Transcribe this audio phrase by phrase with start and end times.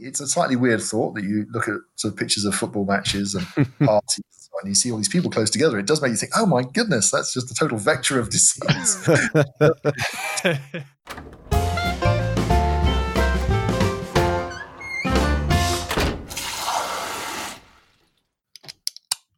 [0.00, 3.34] It's a slightly weird thought that you look at sort of pictures of football matches
[3.34, 3.46] and
[3.78, 4.24] parties
[4.60, 5.78] and you see all these people close together.
[5.78, 9.08] It does make you think, oh my goodness, that's just a total vector of disease.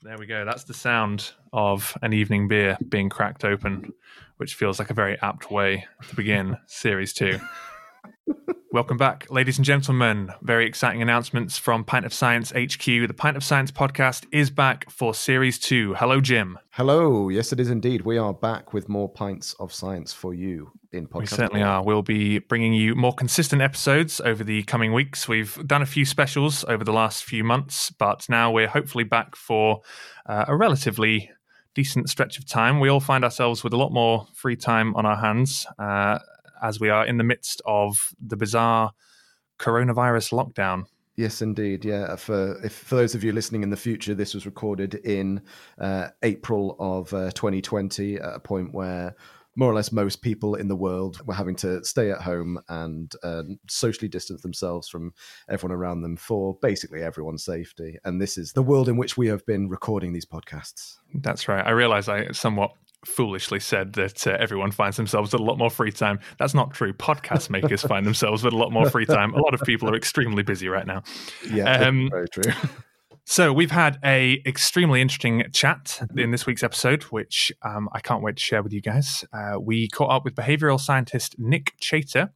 [0.02, 0.45] There we go.
[0.45, 3.92] That's the sound of an evening beer being cracked open,
[4.38, 7.38] which feels like a very apt way to begin series two.
[8.73, 10.30] Welcome back, ladies and gentlemen.
[10.43, 12.84] Very exciting announcements from Pint of Science HQ.
[12.84, 15.95] The Pint of Science podcast is back for series two.
[15.95, 16.56] Hello, Jim.
[16.70, 17.28] Hello.
[17.30, 18.02] Yes, it is indeed.
[18.02, 21.20] We are back with more pints of science for you in podcast.
[21.20, 21.83] We certainly are.
[21.83, 25.27] We'll be bringing you more consistent episodes over the coming weeks.
[25.27, 29.34] We've done a few specials over the last few months, but now we're hopefully back
[29.34, 29.80] for
[30.27, 31.30] uh, a relatively
[31.75, 32.80] decent stretch of time.
[32.80, 35.66] We all find ourselves with a lot more free time on our hands.
[35.78, 36.19] Uh,
[36.62, 38.92] as we are in the midst of the bizarre
[39.59, 40.84] coronavirus lockdown.
[41.16, 41.84] Yes, indeed.
[41.84, 45.42] Yeah, for if for those of you listening in the future, this was recorded in
[45.78, 49.14] uh, April of uh, 2020, at a point where
[49.56, 53.12] more or less most people in the world were having to stay at home and
[53.22, 55.12] uh, socially distance themselves from
[55.48, 57.98] everyone around them for basically everyone's safety.
[58.05, 60.97] And this is the world in which we have been recording these podcasts.
[61.14, 61.66] That's right.
[61.66, 62.72] I realize I somewhat
[63.05, 66.20] foolishly said that uh, everyone finds themselves with a lot more free time.
[66.39, 66.93] That's not true.
[66.93, 69.34] Podcast makers find themselves with a lot more free time.
[69.34, 71.03] A lot of people are extremely busy right now.
[71.51, 72.53] Yeah, um, very true.
[73.27, 78.25] So we've had a extremely interesting chat in this week's episode, which um, I can't
[78.25, 79.25] wait to share with you guys.
[79.33, 82.33] Uh, we caught up with behavioral scientist Nick Chater,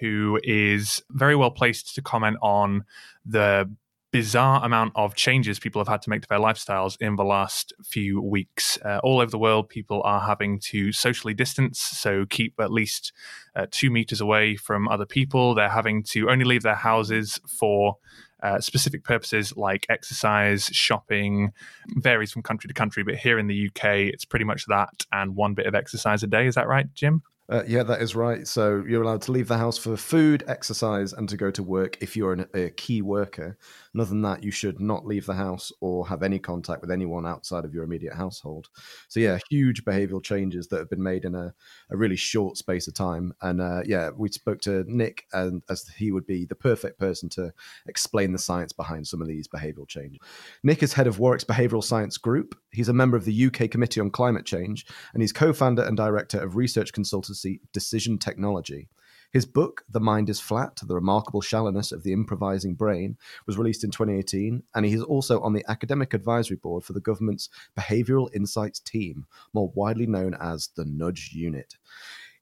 [0.00, 2.86] who is very well placed to comment on
[3.26, 3.70] the
[4.10, 7.72] bizarre amount of changes people have had to make to their lifestyles in the last
[7.84, 8.78] few weeks.
[8.84, 13.12] Uh, all over the world, people are having to socially distance, so keep at least
[13.54, 15.54] uh, two meters away from other people.
[15.54, 17.96] They're having to only leave their houses for
[18.42, 21.52] uh, specific purposes like exercise, shopping,
[21.96, 23.02] varies from country to country.
[23.02, 26.26] But here in the UK, it's pretty much that and one bit of exercise a
[26.26, 26.46] day.
[26.46, 27.22] Is that right, Jim?
[27.50, 28.46] Uh, yeah, that is right.
[28.46, 31.96] So you're allowed to leave the house for food, exercise, and to go to work
[32.02, 33.56] if you're an, a key worker.
[33.98, 36.92] And other than that, you should not leave the house or have any contact with
[36.92, 38.68] anyone outside of your immediate household.
[39.08, 41.52] So yeah, huge behavioural changes that have been made in a,
[41.90, 43.34] a really short space of time.
[43.42, 47.28] And uh, yeah, we spoke to Nick, and as he would be the perfect person
[47.30, 47.52] to
[47.88, 50.20] explain the science behind some of these behavioural changes.
[50.62, 52.54] Nick is head of Warwick's Behavioural Science Group.
[52.70, 56.38] He's a member of the UK Committee on Climate Change, and he's co-founder and director
[56.38, 58.88] of research consultancy Decision Technology.
[59.30, 63.84] His book, The Mind is Flat The Remarkable Shallowness of the Improvising Brain, was released
[63.84, 68.34] in 2018, and he is also on the academic advisory board for the government's Behavioural
[68.34, 71.74] Insights Team, more widely known as the Nudge Unit.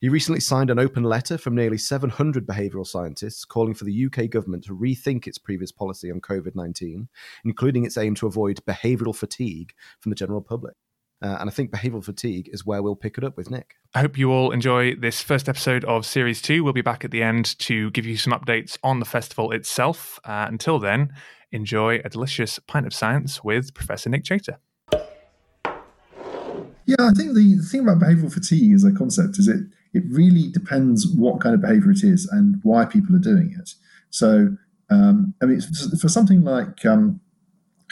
[0.01, 4.31] He recently signed an open letter from nearly 700 behavioural scientists calling for the UK
[4.31, 7.09] government to rethink its previous policy on COVID 19,
[7.45, 10.77] including its aim to avoid behavioural fatigue from the general public.
[11.23, 13.75] Uh, and I think behavioral fatigue is where we'll pick it up with Nick.
[13.95, 16.63] I hope you all enjoy this first episode of Series 2.
[16.63, 20.21] We'll be back at the end to give you some updates on the festival itself.
[20.25, 21.13] Uh, until then,
[21.53, 24.59] enjoy a delicious pint of science with Professor Nick Chater.
[26.87, 29.61] Yeah, I think the, the thing about behavioral fatigue as a concept is it
[29.93, 33.71] it really depends what kind of behavior it is and why people are doing it.
[34.11, 34.57] So,
[34.91, 35.61] um, I mean,
[35.99, 37.21] for something like um,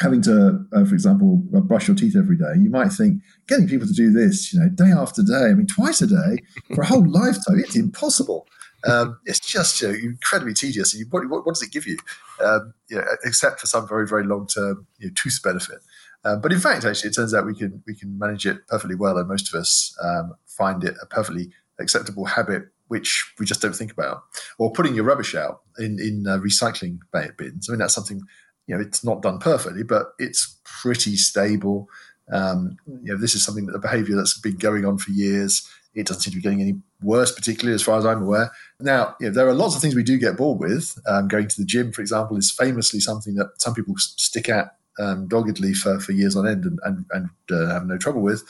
[0.00, 3.68] having to, uh, for example, uh, brush your teeth every day, you might think getting
[3.68, 6.42] people to do this, you know, day after day, I mean, twice a day
[6.74, 8.46] for a whole lifetime, it's impossible.
[8.86, 10.94] Um, it's just you know, incredibly tedious.
[10.94, 11.96] You, what, what, does it give you?
[12.44, 15.78] Um, you know, except for some very, very long term you know, tooth benefit.
[16.24, 18.94] Um, but in fact, actually, it turns out we can we can manage it perfectly
[18.94, 23.62] well, and most of us um, find it a perfectly acceptable habit which we just
[23.62, 24.22] don't think about.
[24.58, 27.68] Or putting your rubbish out in in uh, recycling bins.
[27.68, 28.20] I mean, that's something
[28.66, 31.88] you know, it's not done perfectly, but it's pretty stable.
[32.32, 35.68] Um, you know, this is something that a behaviour that's been going on for years.
[35.94, 38.50] It doesn't seem to be getting any worse, particularly as far as I'm aware.
[38.80, 40.98] Now, you know, there are lots of things we do get bored with.
[41.06, 44.76] Um, going to the gym, for example, is famously something that some people stick at
[44.98, 48.42] um, doggedly for, for years on end and, and, and uh, have no trouble with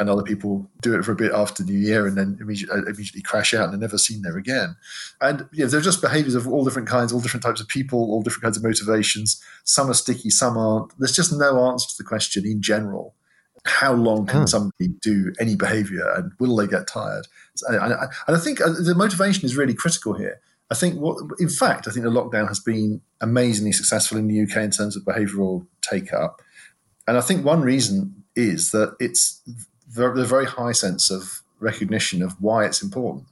[0.00, 2.82] and other people do it for a bit after New Year and then immediately, uh,
[2.82, 4.74] immediately crash out and are never seen there again.
[5.20, 8.00] And you know, they're just behaviors of all different kinds, all different types of people,
[8.00, 9.42] all different kinds of motivations.
[9.62, 10.98] Some are sticky, some aren't.
[10.98, 13.14] There's just no answer to the question in general.
[13.66, 14.46] How long can oh.
[14.46, 17.26] somebody do any behavior and will they get tired?
[17.62, 20.40] And I, and I think uh, the motivation is really critical here.
[20.70, 24.42] I think what, in fact, I think the lockdown has been amazingly successful in the
[24.42, 26.42] UK in terms of behavioural take up.
[27.06, 29.42] And I think one reason is that it's
[29.94, 33.26] the very high sense of recognition of why it's important.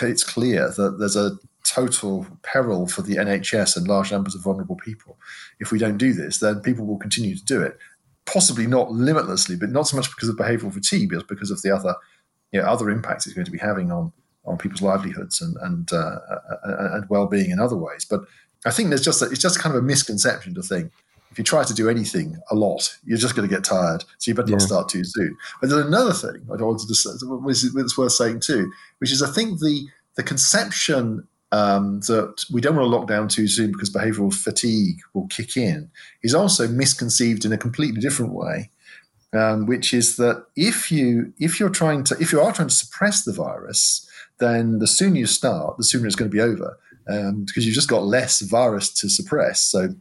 [0.00, 4.76] It's clear that there's a total peril for the NHS and large numbers of vulnerable
[4.76, 5.16] people.
[5.60, 7.78] If we don't do this, then people will continue to do it.
[8.26, 11.74] Possibly not limitlessly, but not so much because of behavioural fatigue, but because of the
[11.74, 11.94] other,
[12.52, 14.12] you know, other impacts it's going to be having on
[14.46, 16.16] on people's livelihoods and and uh,
[16.64, 18.04] and well being in other ways.
[18.04, 18.24] But
[18.66, 20.92] I think there's just a, it's just kind of a misconception to think
[21.34, 24.04] if you try to do anything a lot, you're just going to get tired.
[24.18, 24.58] So you better yeah.
[24.58, 25.36] not start too soon.
[25.60, 29.32] But there's another thing I wanted to say, is worth saying too, which is I
[29.32, 29.84] think the
[30.14, 35.00] the conception um, that we don't want to lock down too soon because behavioral fatigue
[35.12, 35.90] will kick in
[36.22, 38.70] is also misconceived in a completely different way.
[39.32, 42.74] Um, which is that if you if you're trying to if you are trying to
[42.74, 44.08] suppress the virus,
[44.38, 46.78] then the sooner you start, the sooner it's going to be over,
[47.08, 49.60] um, because you've just got less virus to suppress.
[49.60, 49.96] So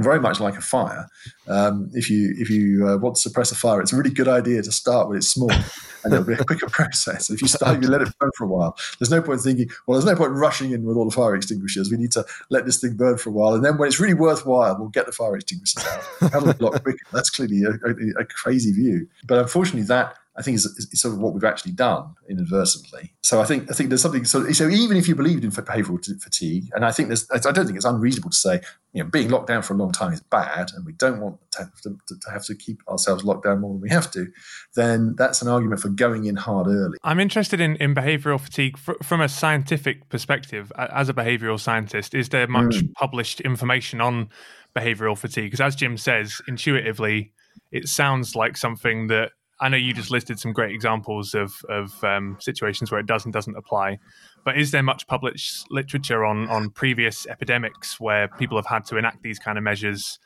[0.00, 1.08] very much like a fire.
[1.48, 4.28] Um, if you if you uh, want to suppress a fire, it's a really good
[4.28, 7.30] idea to start when it's small, and it'll be a quicker process.
[7.30, 8.76] If you start, you let it burn for a while.
[8.98, 11.90] There's no point thinking, well, there's no point rushing in with all the fire extinguishers.
[11.90, 14.14] We need to let this thing burn for a while, and then when it's really
[14.14, 16.30] worthwhile, we'll get the fire extinguishers out.
[16.30, 16.98] That'll be a lot quicker.
[17.12, 21.14] That's clearly a, a, a crazy view, but unfortunately, that I think is, is, sort
[21.14, 23.12] of what we've actually done inadvertently.
[23.22, 24.24] So I think I think there's something.
[24.24, 27.66] So, so even if you believed in behavioural fatigue, and I think there's, I don't
[27.66, 28.60] think it's unreasonable to say,
[28.92, 31.38] you know, being locked down for a long time is bad, and we don't want
[31.52, 34.28] to have to, to have to keep ourselves locked down more than we have to.
[34.76, 36.98] Then that's an argument for going in hard early.
[37.02, 40.72] I'm interested in, in behavioural fatigue fr- from a scientific perspective.
[40.76, 42.92] As a behavioural scientist, is there much mm.
[42.94, 44.28] published information on
[44.76, 45.46] behavioural fatigue?
[45.46, 47.32] Because as Jim says, intuitively,
[47.72, 52.02] it sounds like something that I know you just listed some great examples of of
[52.04, 53.98] um, situations where it does and doesn't apply,
[54.44, 58.96] but is there much published literature on on previous epidemics where people have had to
[58.96, 60.18] enact these kind of measures?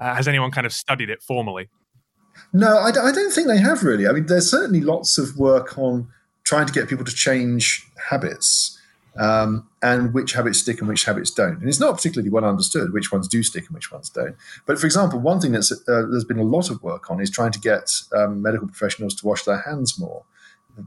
[0.00, 1.68] Uh, has anyone kind of studied it formally?
[2.52, 4.06] No, I, I don't think they have really.
[4.06, 6.08] I mean, there's certainly lots of work on
[6.44, 8.77] trying to get people to change habits
[9.18, 11.58] um, and which habits stick and which habits don't.
[11.58, 14.36] And it's not particularly well understood which ones do stick and which ones don't.
[14.64, 17.30] But for example, one thing that's uh, there's been a lot of work on is
[17.30, 20.24] trying to get um, medical professionals to wash their hands more.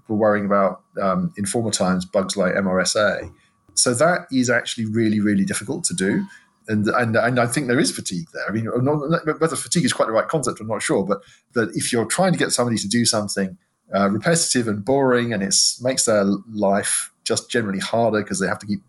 [0.07, 3.33] We're worrying about um, in former times bugs like MRSA.
[3.74, 6.25] So that is actually really, really difficult to do.
[6.68, 8.48] And, and, and I think there is fatigue there.
[8.48, 11.04] I mean, not, whether fatigue is quite the right concept, I'm not sure.
[11.04, 11.22] But
[11.54, 13.57] that if you're trying to get somebody to do something
[13.94, 18.60] uh, repetitive and boring, and it makes their life just generally harder because they have
[18.60, 18.81] to keep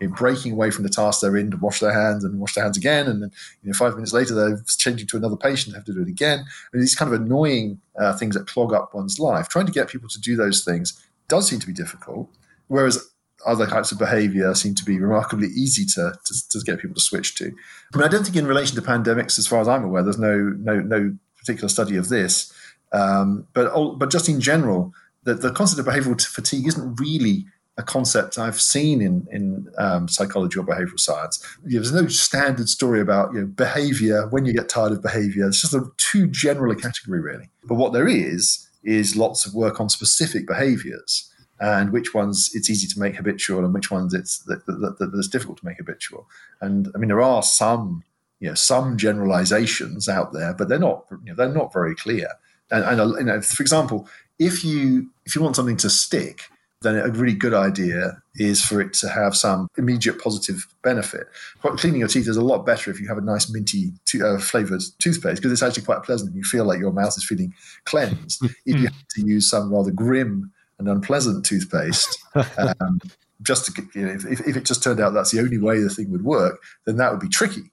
[0.00, 2.54] you know, breaking away from the task they're in to wash their hands and wash
[2.54, 3.30] their hands again, and then
[3.62, 6.44] you know five minutes later they're changing to another patient, have to do it again.
[6.72, 9.48] And these kind of annoying uh, things that clog up one's life.
[9.48, 10.98] Trying to get people to do those things
[11.28, 12.30] does seem to be difficult,
[12.68, 13.10] whereas
[13.46, 17.00] other types of behavior seem to be remarkably easy to, to, to get people to
[17.00, 17.52] switch to.
[17.94, 20.18] I mean, I don't think in relation to pandemics, as far as I'm aware, there's
[20.18, 22.52] no no no particular study of this.
[22.92, 24.94] Um, but but just in general,
[25.24, 27.46] the, the concept of behavioral fatigue isn't really
[27.78, 31.42] a concept I've seen in in um, psychology or behavioral science.
[31.62, 35.46] There's no standard story about you know, behavior when you get tired of behavior.
[35.46, 37.48] It's just a too general a category, really.
[37.64, 42.70] But what there is is lots of work on specific behaviors and which ones it's
[42.70, 45.76] easy to make habitual and which ones it's that, that, that, that's difficult to make
[45.78, 46.28] habitual.
[46.60, 48.02] And I mean, there are some
[48.40, 52.28] you know some generalizations out there, but they're not you know, they're not very clear.
[52.72, 54.08] And, and you know, for example,
[54.40, 56.42] if you if you want something to stick,
[56.82, 61.26] then a really good idea is for it to have some immediate positive benefit.
[61.60, 64.38] Cleaning your teeth is a lot better if you have a nice minty to, uh,
[64.38, 66.30] flavored toothpaste because it's actually quite pleasant.
[66.30, 67.52] And you feel like your mouth is feeling
[67.84, 68.44] cleansed.
[68.66, 72.16] if you have to use some rather grim and unpleasant toothpaste,
[72.58, 73.00] um,
[73.42, 75.90] just to, you know, if, if it just turned out that's the only way the
[75.90, 77.70] thing would work, then that would be tricky.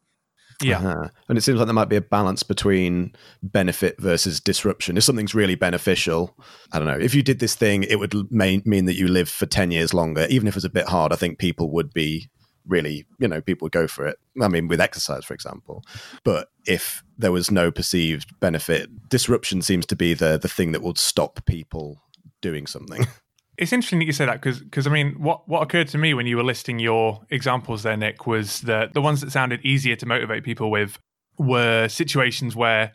[0.62, 0.78] Yeah.
[0.80, 1.10] Uh-huh.
[1.28, 4.98] And it seems like there might be a balance between benefit versus disruption.
[4.98, 6.36] If something's really beneficial,
[6.72, 9.30] I don't know, if you did this thing, it would may, mean that you live
[9.30, 10.28] for 10 years longer.
[10.30, 12.30] Even if it's a bit hard, I think people would be
[12.68, 14.18] really, you know, people would go for it.
[14.42, 15.84] I mean, with exercise, for example.
[16.24, 20.82] But if there was no perceived benefit, disruption seems to be the, the thing that
[20.82, 22.02] would stop people
[22.42, 23.06] doing something.
[23.58, 26.14] It's interesting that you say that because because I mean what what occurred to me
[26.14, 29.96] when you were listing your examples there, Nick, was that the ones that sounded easier
[29.96, 31.00] to motivate people with
[31.38, 32.92] were situations where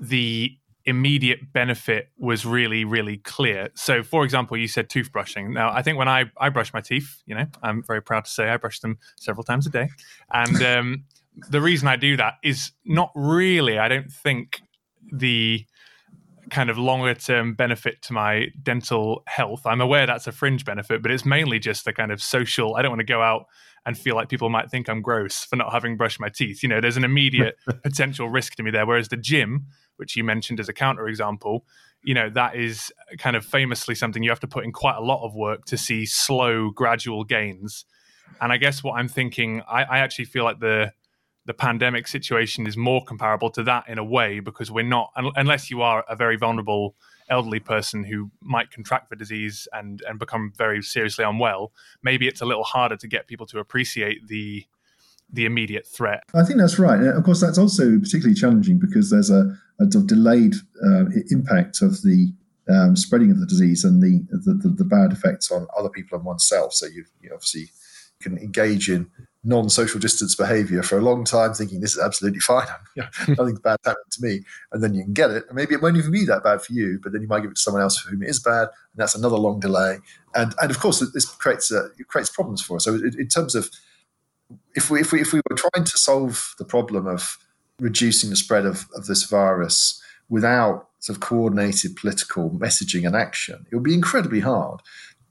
[0.00, 0.52] the
[0.84, 3.68] immediate benefit was really really clear.
[3.74, 5.52] So, for example, you said toothbrushing.
[5.52, 8.30] Now, I think when I I brush my teeth, you know, I'm very proud to
[8.30, 9.88] say I brush them several times a day,
[10.32, 11.04] and um,
[11.50, 13.78] the reason I do that is not really.
[13.78, 14.62] I don't think
[15.12, 15.66] the
[16.50, 19.66] kind of longer term benefit to my dental health.
[19.66, 22.76] I'm aware that's a fringe benefit, but it's mainly just the kind of social.
[22.76, 23.46] I don't want to go out
[23.86, 26.62] and feel like people might think I'm gross for not having brushed my teeth.
[26.62, 28.86] You know, there's an immediate potential risk to me there.
[28.86, 31.64] Whereas the gym, which you mentioned as a counter example,
[32.02, 35.02] you know, that is kind of famously something you have to put in quite a
[35.02, 37.84] lot of work to see slow, gradual gains.
[38.40, 40.92] And I guess what I'm thinking, I, I actually feel like the
[41.48, 45.70] the pandemic situation is more comparable to that in a way because we're not unless
[45.70, 46.94] you are a very vulnerable
[47.30, 52.42] elderly person who might contract the disease and and become very seriously unwell maybe it's
[52.42, 54.66] a little harder to get people to appreciate the
[55.32, 59.30] the immediate threat i think that's right of course that's also particularly challenging because there's
[59.30, 59.50] a,
[59.80, 62.30] a delayed uh, impact of the
[62.70, 66.18] um, spreading of the disease and the, the, the, the, bad effects on other people
[66.18, 66.74] and oneself.
[66.74, 67.02] So you
[67.32, 67.70] obviously
[68.20, 69.10] can engage in
[69.44, 72.66] non-social distance behavior for a long time thinking this is absolutely fine.
[73.28, 74.40] Nothing's bad happening to me.
[74.72, 75.44] And then you can get it.
[75.48, 77.50] And maybe it won't even be that bad for you but then you might give
[77.50, 79.98] it to someone else for whom it is bad and that's another long delay.
[80.34, 82.84] And and of course this creates uh, it creates problems for us.
[82.84, 83.70] So in, in terms of
[84.74, 87.38] if we if we if we were trying to solve the problem of
[87.80, 93.66] reducing the spread of, of this virus without sort of coordinated political messaging and action
[93.70, 94.80] it would be incredibly hard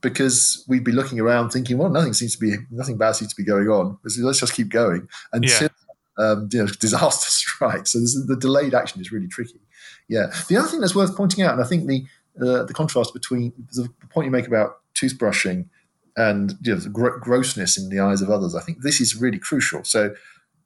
[0.00, 3.36] because we'd be looking around thinking, well, nothing seems to be nothing bad seems to
[3.36, 3.98] be going on.
[4.04, 5.68] Let's just keep going until
[6.18, 6.24] yeah.
[6.24, 7.92] um, you know disaster strikes.
[7.92, 9.60] So the delayed action is really tricky.
[10.08, 10.32] Yeah.
[10.48, 12.04] The other thing that's worth pointing out, and I think the
[12.40, 15.68] uh, the contrast between the point you make about toothbrushing
[16.16, 19.20] and you know, the gr- grossness in the eyes of others, I think this is
[19.20, 19.84] really crucial.
[19.84, 20.14] So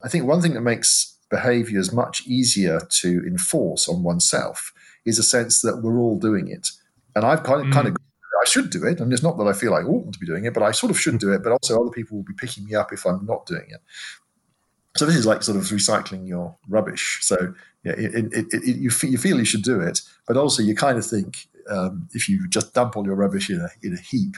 [0.03, 4.71] I think one thing that makes behaviors much easier to enforce on oneself
[5.05, 6.69] is a sense that we're all doing it.
[7.15, 7.73] And I've kind of, mm.
[7.73, 7.95] kind of
[8.43, 8.99] I should do it.
[8.99, 10.71] And it's not that I feel like I oughtn't to be doing it, but I
[10.71, 11.43] sort of should do it.
[11.43, 13.81] But also, other people will be picking me up if I'm not doing it.
[14.95, 17.19] So this is like sort of recycling your rubbish.
[17.21, 20.61] So yeah, it, it, it, you, feel, you feel you should do it, but also
[20.61, 23.93] you kind of think um, if you just dump all your rubbish in a, in
[23.93, 24.35] a heap,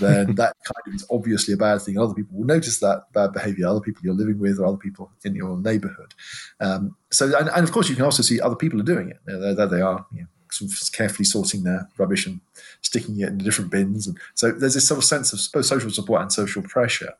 [0.00, 1.98] then that kind of is obviously a bad thing.
[1.98, 5.10] Other people will notice that bad behavior, other people you're living with, or other people
[5.24, 6.14] in your neighborhood.
[6.60, 9.18] Um, so, and, and, of course, you can also see other people are doing it.
[9.26, 12.40] There, there they are, you know, sort of carefully sorting their rubbish and
[12.82, 14.06] sticking it in different bins.
[14.06, 17.12] And so there's this sort of sense of both social support and social pressure.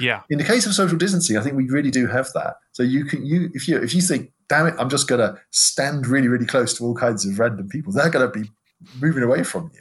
[0.00, 0.22] Yeah.
[0.30, 2.56] In the case of social distancing, I think we really do have that.
[2.72, 6.06] So you can you if you if you think, damn it, I'm just gonna stand
[6.06, 8.50] really, really close to all kinds of random people, they're gonna be
[9.00, 9.80] moving away from you.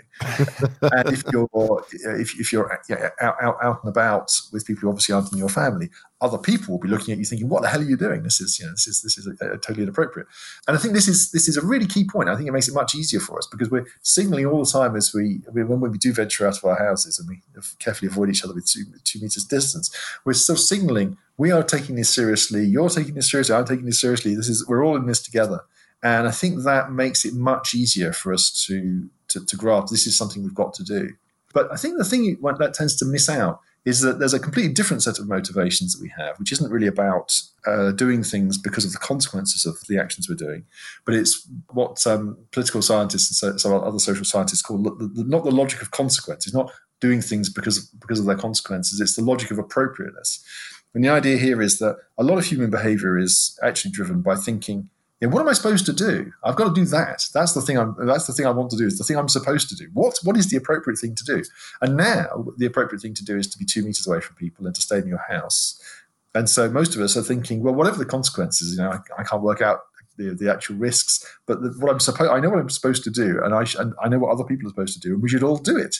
[0.81, 1.49] and if you're
[2.19, 5.49] if, if you're out, out, out and about with people who obviously aren't in your
[5.49, 5.89] family,
[6.19, 8.21] other people will be looking at you thinking, "What the hell are you doing?
[8.21, 10.27] This is you know this is this is a, a totally inappropriate."
[10.67, 12.29] And I think this is this is a really key point.
[12.29, 14.95] I think it makes it much easier for us because we're signaling all the time
[14.95, 17.41] as we when we do venture out of our houses and we
[17.79, 19.95] carefully avoid each other with two two meters distance.
[20.25, 22.63] We're still signaling we are taking this seriously.
[22.65, 23.55] You're taking this seriously.
[23.55, 24.35] I'm taking this seriously.
[24.35, 25.61] This is we're all in this together.
[26.03, 30.07] And I think that makes it much easier for us to, to, to grasp this
[30.07, 31.09] is something we've got to do.
[31.53, 34.71] But I think the thing that tends to miss out is that there's a completely
[34.71, 38.85] different set of motivations that we have, which isn't really about uh, doing things because
[38.85, 40.65] of the consequences of the actions we're doing,
[41.03, 45.43] but it's what um, political scientists and some other social scientists call the, the, not
[45.43, 46.45] the logic of consequence.
[46.45, 49.01] It's not doing things because of, because of their consequences.
[49.01, 50.45] It's the logic of appropriateness.
[50.93, 54.35] And the idea here is that a lot of human behavior is actually driven by
[54.35, 54.89] thinking
[55.21, 56.33] yeah, what am I supposed to do?
[56.43, 57.27] I've got to do that.
[57.31, 57.77] That's the thing.
[57.77, 58.87] I'm, that's the thing I want to do.
[58.87, 59.87] It's the thing I'm supposed to do.
[59.93, 61.43] What what is the appropriate thing to do?
[61.81, 64.65] And now the appropriate thing to do is to be two meters away from people
[64.65, 65.79] and to stay in your house.
[66.33, 69.23] And so most of us are thinking, well, whatever the consequences, you know, I, I
[69.23, 69.81] can't work out
[70.17, 73.11] the, the actual risks, but the, what I'm supposed, I know what I'm supposed to
[73.11, 75.21] do, and I sh- and I know what other people are supposed to do, and
[75.21, 75.97] we should all do it.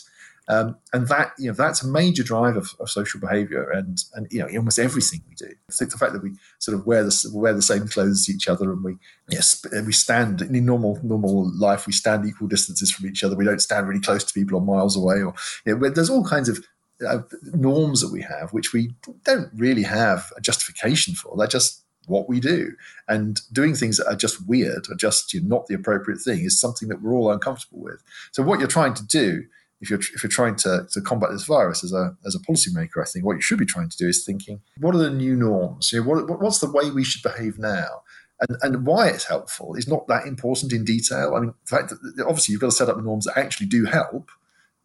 [0.51, 4.27] Um, and that you know that's a major drive of, of, social behaviour and and
[4.29, 5.47] you know almost everything we do.
[5.47, 8.29] I think the fact that we sort of wear the wear the same clothes as
[8.29, 8.97] each other and we
[9.29, 13.37] yes we stand in normal normal life we stand equal distances from each other.
[13.37, 15.33] We don't stand really close to people or miles away or
[15.65, 16.59] you know, there's all kinds of
[17.07, 17.19] uh,
[17.53, 18.93] norms that we have which we
[19.23, 21.37] don't really have a justification for.
[21.37, 22.73] They're just what we do.
[23.07, 26.41] And doing things that are just weird or just you know, not the appropriate thing
[26.41, 28.03] is something that we're all uncomfortable with.
[28.33, 29.45] So what you're trying to do
[29.81, 33.01] if you're if you're trying to, to combat this virus as a as a policymaker,
[33.01, 35.35] I think what you should be trying to do is thinking, what are the new
[35.35, 35.91] norms?
[35.91, 38.03] You know, what, what's the way we should behave now?
[38.39, 41.35] And, and why it's helpful is not that important in detail.
[41.35, 43.85] I mean, the fact that obviously you've got to set up norms that actually do
[43.85, 44.29] help.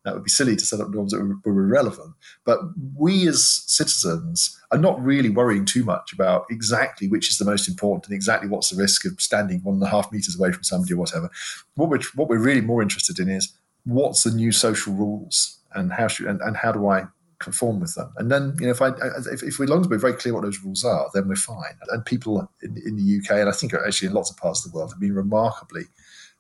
[0.05, 2.15] That would be silly to set up norms that were, were irrelevant.
[2.45, 2.61] But
[2.97, 7.67] we as citizens are not really worrying too much about exactly which is the most
[7.67, 10.63] important and exactly what's the risk of standing one and a half meters away from
[10.63, 11.29] somebody or whatever.
[11.75, 13.53] What we're, what we're really more interested in is
[13.87, 17.07] what's the new social rules and how should and, and how do I
[17.39, 18.13] conform with them?
[18.17, 18.89] And then you know if I
[19.33, 21.79] if, if we long as we're very clear what those rules are, then we're fine.
[21.89, 24.73] And people in, in the UK and I think actually in lots of parts of
[24.73, 25.85] the world have been remarkably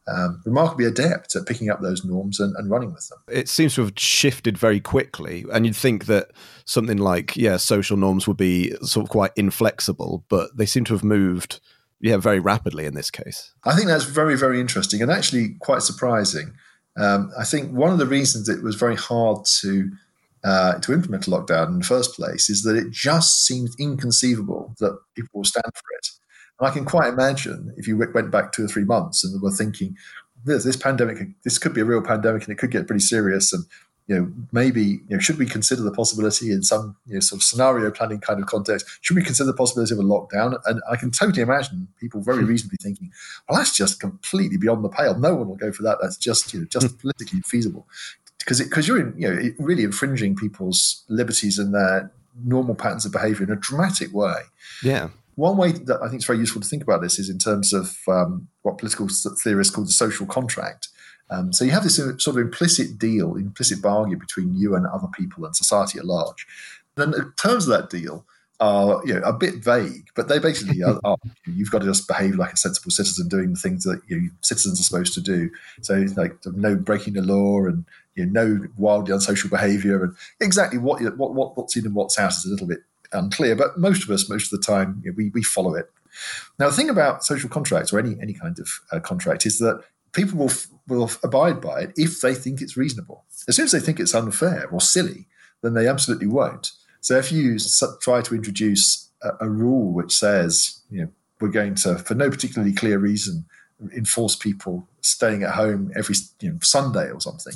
[0.08, 3.18] um, remarkably adept at picking up those norms and, and, running with them.
[3.28, 6.30] It seems to have shifted very quickly, and you'd think that
[6.64, 10.94] something like yeah, social norms would be sort of quite inflexible, but they seem to
[10.94, 11.60] have moved
[12.00, 13.52] yeah very rapidly in this case.
[13.64, 16.54] I think that's very very interesting and actually quite surprising.
[16.96, 19.90] Um, I think one of the reasons it was very hard to
[20.44, 24.74] uh, to implement a lockdown in the first place is that it just seemed inconceivable
[24.78, 26.08] that people will stand for it.
[26.60, 29.50] And I can quite imagine if you went back two or three months and were
[29.50, 29.96] thinking,
[30.44, 33.52] this, this pandemic, this could be a real pandemic and it could get pretty serious.
[33.52, 33.64] And
[34.06, 37.40] you know, maybe you know, should we consider the possibility in some you know, sort
[37.40, 38.86] of scenario planning kind of context?
[39.00, 40.60] Should we consider the possibility of a lockdown?
[40.66, 42.48] And I can totally imagine people very hmm.
[42.48, 43.10] reasonably thinking,
[43.48, 45.18] "Well, that's just completely beyond the pale.
[45.18, 45.98] No one will go for that.
[46.00, 46.96] That's just you know, just hmm.
[46.96, 47.86] politically feasible."
[48.38, 52.12] Because because you're in, you know really infringing people's liberties and their
[52.44, 54.40] normal patterns of behaviour in a dramatic way.
[54.82, 55.08] Yeah.
[55.34, 57.72] One way that I think is very useful to think about this is in terms
[57.72, 59.08] of um, what political
[59.42, 60.88] theorists call the social contract.
[61.30, 65.08] Um, so you have this sort of implicit deal, implicit bargain between you and other
[65.08, 66.46] people and society at large.
[66.94, 68.24] Then the terms of that deal
[68.58, 71.16] are you know a bit vague, but they basically are, are,
[71.46, 74.28] you've got to just behave like a sensible citizen, doing the things that you know,
[74.40, 75.50] citizens are supposed to do.
[75.82, 80.78] So like no breaking the law and you know, no wildly unsocial behaviour and exactly
[80.78, 82.80] what, what what what's in and what's out is a little bit
[83.12, 83.56] unclear.
[83.56, 85.90] But most of us, most of the time, you know, we we follow it.
[86.58, 89.82] Now, the thing about social contracts or any any kind of uh, contract is that
[90.16, 90.52] people will
[90.88, 93.24] will abide by it if they think it's reasonable.
[93.46, 95.28] As soon as they think it's unfair or silly,
[95.62, 96.72] then they absolutely won't.
[97.00, 97.58] So if you
[98.00, 101.08] try to introduce a, a rule which says, you know,
[101.40, 103.46] we're going to, for no particularly clear reason,
[103.94, 107.54] enforce people staying at home every you know, Sunday or something,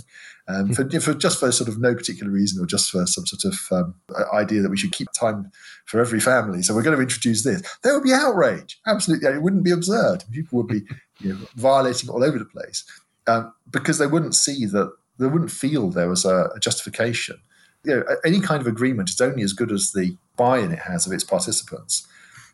[0.48, 0.72] um, hmm.
[0.72, 3.58] for, for, just for sort of no particular reason or just for some sort of
[3.72, 3.94] um,
[4.32, 5.50] idea that we should keep time
[5.86, 6.62] for every family.
[6.62, 7.62] So we're going to introduce this.
[7.82, 8.78] There would be outrage.
[8.86, 10.24] Absolutely, it wouldn't be absurd.
[10.30, 10.82] People would be
[11.20, 12.84] you know, violating all over the place
[13.26, 17.40] um, because they wouldn't see that they wouldn't feel there was a, a justification.
[17.84, 21.06] You know, any kind of agreement is only as good as the buy-in it has
[21.06, 22.06] of its participants.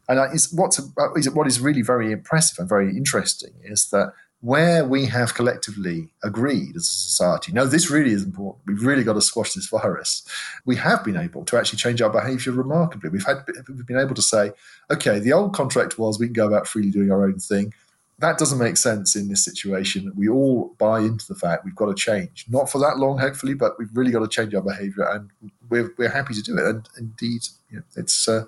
[0.09, 4.85] And uh, what's uh, what is really very impressive and very interesting is that where
[4.85, 8.63] we have collectively agreed as a society, no, this really is important.
[8.67, 10.23] We've really got to squash this virus.
[10.65, 13.11] We have been able to actually change our behaviour remarkably.
[13.11, 14.53] We've had we've been able to say,
[14.91, 17.73] okay, the old contract was we can go about freely doing our own thing
[18.19, 20.11] that doesn't make sense in this situation.
[20.17, 23.55] We all buy into the fact we've got to change, not for that long, hopefully,
[23.55, 25.31] but we've really got to change our behaviour, and
[25.69, 26.65] we're, we're happy to do it.
[26.65, 28.45] And indeed, you know, it's uh,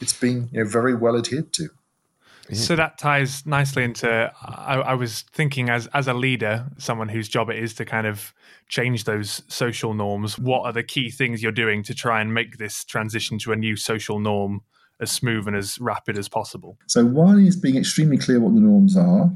[0.00, 1.68] it's been you know, very well adhered to.
[2.52, 4.30] So that ties nicely into.
[4.42, 8.06] I, I, was thinking, as as a leader, someone whose job it is to kind
[8.06, 8.34] of
[8.68, 10.38] change those social norms.
[10.38, 13.56] What are the key things you're doing to try and make this transition to a
[13.56, 14.62] new social norm
[15.02, 16.78] as smooth and as rapid as possible.
[16.86, 19.30] So one is being extremely clear what the norms are,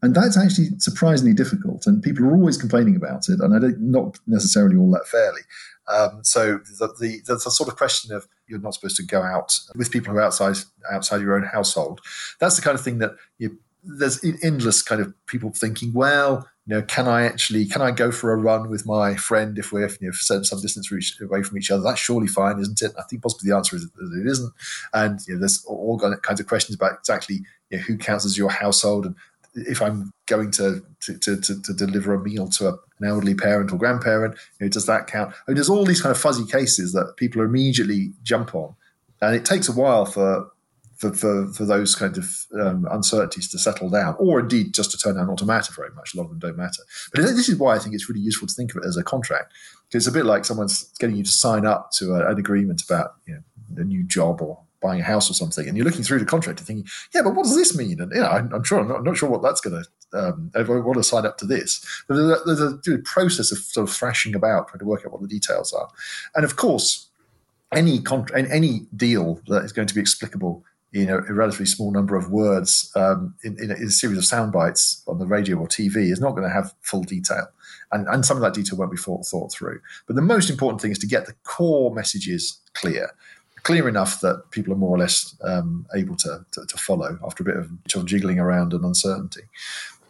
[0.00, 1.86] and that's actually surprisingly difficult.
[1.86, 5.42] And people are always complaining about it, and I don't not necessarily all that fairly.
[5.88, 9.58] Um, so the, the, the sort of question of you're not supposed to go out
[9.74, 10.56] with people who are outside
[10.90, 12.00] outside your own household.
[12.40, 16.74] That's the kind of thing that you, there's endless kind of people thinking, well, you
[16.74, 19.88] know, can I actually can I go for a run with my friend if we're
[20.00, 21.82] you know, some distance away from each other?
[21.82, 22.92] That's surely fine, isn't it?
[22.98, 24.52] I think possibly the answer is that it isn't.
[24.92, 28.36] And you know, there's all kinds of questions about exactly you know, who counts as
[28.36, 29.14] your household and
[29.54, 33.72] if I'm going to to, to, to deliver a meal to a, an elderly parent
[33.72, 35.32] or grandparent, you know, does that count?
[35.32, 38.74] I mean, there's all these kind of fuzzy cases that people immediately jump on,
[39.20, 40.50] and it takes a while for
[40.98, 44.98] for, for, for those kind of um, uncertainties to settle down, or indeed just to
[44.98, 46.12] turn out not to matter very much.
[46.12, 46.82] A lot of them don't matter.
[47.14, 49.04] But this is why I think it's really useful to think of it as a
[49.04, 49.54] contract.
[49.86, 52.82] Because it's a bit like someone's getting you to sign up to a, an agreement
[52.82, 56.02] about you know, a new job or buying a house or something, and you're looking
[56.02, 58.00] through the contract and thinking, yeah, but what does this mean?
[58.00, 60.18] And you know, I'm, I'm sure I'm not, I'm not, sure what that's going to.
[60.18, 61.84] Um, I want to sign up to this.
[62.08, 65.20] There's a, there's a process of sort of thrashing about, trying to work out what
[65.20, 65.88] the details are,
[66.34, 67.08] and of course,
[67.72, 71.90] any contract, any deal that is going to be explicable you know, a relatively small
[71.90, 75.26] number of words um, in, in, a, in, a, series of sound bites on the
[75.26, 77.46] radio or TV is not going to have full detail.
[77.92, 79.80] And, and some of that detail won't be thought, thought through.
[80.06, 83.10] But the most important thing is to get the core messages clear,
[83.62, 87.42] clear enough that people are more or less um, able to, to, to, follow after
[87.42, 87.70] a bit of
[88.06, 89.42] jiggling around and uncertainty.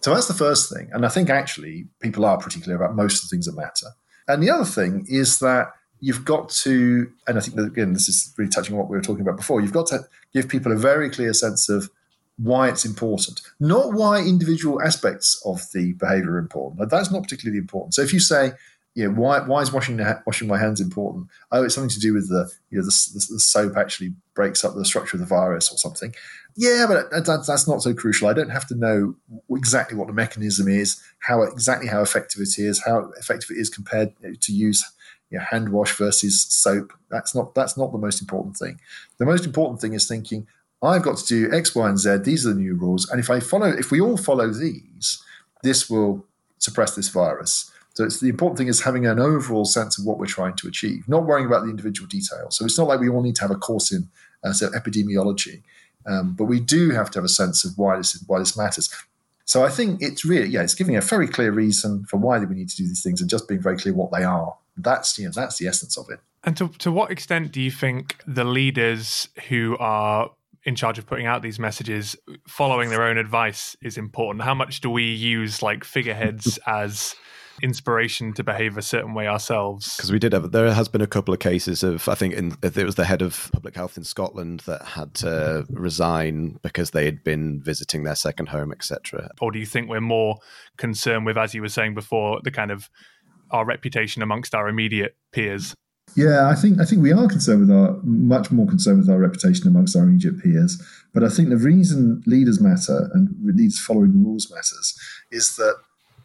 [0.00, 0.90] So that's the first thing.
[0.92, 3.88] And I think actually people are pretty clear about most of the things that matter.
[4.28, 8.08] And the other thing is that you've got to, and I think that, again, this
[8.08, 10.00] is really touching on what we were talking about before, you've got to
[10.32, 11.90] give people a very clear sense of
[12.36, 16.88] why it's important, not why individual aspects of the behavior are important.
[16.88, 17.94] That's not particularly important.
[17.94, 18.52] So if you say,
[18.94, 21.28] you know, why, why is washing washing my hands important?
[21.52, 24.64] Oh, it's something to do with the you know the, the, the soap actually breaks
[24.64, 26.14] up the structure of the virus or something.
[26.56, 28.26] Yeah, but that, that's not so crucial.
[28.26, 29.14] I don't have to know
[29.50, 33.70] exactly what the mechanism is, how exactly how effective it is, how effective it is
[33.70, 34.84] compared to use
[35.30, 36.92] you know, hand wash versus soap.
[37.10, 38.80] That's not that's not the most important thing.
[39.18, 40.46] The most important thing is thinking,
[40.82, 42.18] I've got to do X, Y, and Z.
[42.18, 45.22] These are the new rules, and if I follow, if we all follow these,
[45.62, 46.24] this will
[46.58, 47.70] suppress this virus.
[47.94, 50.68] So it's the important thing is having an overall sense of what we're trying to
[50.68, 52.56] achieve, not worrying about the individual details.
[52.56, 54.08] So it's not like we all need to have a course in
[54.44, 55.62] uh, so epidemiology,
[56.06, 58.88] um, but we do have to have a sense of why this why this matters.
[59.46, 62.54] So I think it's really yeah, it's giving a very clear reason for why we
[62.54, 64.56] need to do these things and just being very clear what they are.
[64.78, 66.20] That's you know that's the essence of it.
[66.44, 70.30] And to to what extent do you think the leaders who are
[70.64, 74.44] in charge of putting out these messages following their own advice is important?
[74.44, 77.14] How much do we use like figureheads as
[77.62, 79.96] inspiration to behave a certain way ourselves.
[79.96, 82.56] Because we did have, there has been a couple of cases of, I think in,
[82.62, 87.04] it was the head of public health in Scotland that had to resign because they
[87.04, 89.30] had been visiting their second home, etc.
[89.40, 90.38] Or do you think we're more
[90.76, 92.90] concerned with, as you were saying before, the kind of
[93.50, 95.74] our reputation amongst our immediate peers?
[96.14, 99.18] Yeah, I think I think we are concerned with our much more concerned with our
[99.18, 100.82] reputation amongst our immediate peers.
[101.12, 104.98] But I think the reason leaders matter and leaders following the rules matters
[105.30, 105.76] is that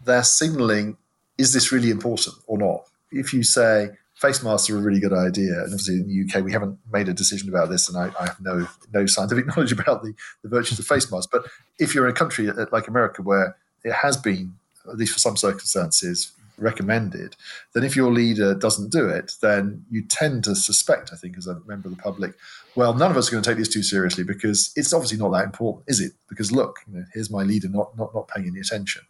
[0.05, 0.97] they're signalling
[1.37, 2.85] is this really important or not?
[3.11, 6.43] If you say face masks are a really good idea, and obviously in the UK
[6.43, 9.71] we haven't made a decision about this, and I, I have no no scientific knowledge
[9.71, 11.29] about the, the virtues of face masks.
[11.31, 11.45] But
[11.79, 14.53] if you're in a country uh, like America where it has been,
[14.89, 17.35] at least for some circumstances, recommended,
[17.73, 21.47] then if your leader doesn't do it, then you tend to suspect, I think, as
[21.47, 22.33] a member of the public,
[22.75, 25.31] well, none of us are going to take this too seriously because it's obviously not
[25.31, 26.13] that important, is it?
[26.29, 29.03] Because look, you know, here's my leader not, not, not paying any attention.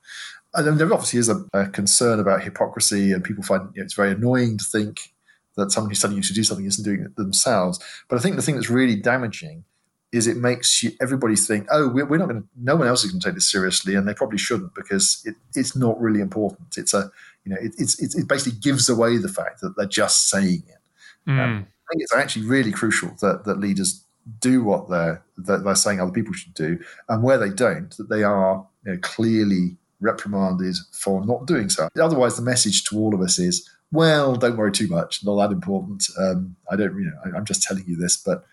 [0.53, 3.85] And then there obviously is a, a concern about hypocrisy, and people find you know,
[3.85, 5.13] it's very annoying to think
[5.55, 7.79] that someone who's telling you to do something isn't doing it themselves.
[8.09, 9.63] But I think the thing that's really damaging
[10.11, 13.03] is it makes you, everybody think, oh, we're, we're not going to, no one else
[13.03, 16.21] is going to take this seriously, and they probably shouldn't because it, it's not really
[16.21, 16.77] important.
[16.77, 17.11] It's a,
[17.45, 21.29] you know, it, it's, it basically gives away the fact that they're just saying it.
[21.29, 21.39] Mm.
[21.39, 24.05] Um, I think it's actually really crucial that, that leaders
[24.39, 26.79] do what they're that they're saying other people should do,
[27.09, 31.89] and where they don't, that they are you know, clearly reprimanded for not doing so.
[31.99, 35.53] Otherwise, the message to all of us is, well, don't worry too much, not that
[35.53, 36.05] important.
[36.17, 38.45] Um, I don't, you know, I, I'm just telling you this, but